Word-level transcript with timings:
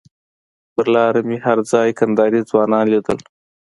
پر 0.73 0.85
لاره 0.93 1.21
مې 1.27 1.37
هر 1.45 1.57
ځای 1.71 1.89
کندهاري 1.99 2.41
ځوانان 2.49 2.85
لیدل. 2.93 3.17